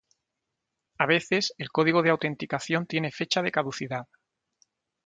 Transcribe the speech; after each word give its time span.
A 0.97 1.05
veces, 1.05 1.53
el 1.59 1.69
código 1.69 2.01
de 2.01 2.09
autenticación 2.09 2.87
tiene 2.87 3.11
fecha 3.11 3.43
de 3.43 3.51
caducidad. 3.51 4.07